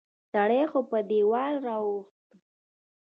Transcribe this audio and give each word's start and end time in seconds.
سړی 0.31 0.61
خو 0.71 0.79
په 0.89 0.99
دیوال 1.09 1.53
را 1.67 1.75
واوښت 1.85 2.15